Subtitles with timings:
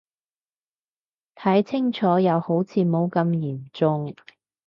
[1.35, 4.15] 睇清楚又好似冇咁嚴重